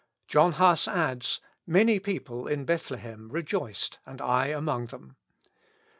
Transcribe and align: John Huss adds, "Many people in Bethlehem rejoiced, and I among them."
John 0.27 0.53
Huss 0.53 0.87
adds, 0.87 1.41
"Many 1.67 1.99
people 1.99 2.47
in 2.47 2.65
Bethlehem 2.65 3.29
rejoiced, 3.29 3.99
and 4.03 4.19
I 4.19 4.47
among 4.47 4.87
them." 4.87 5.15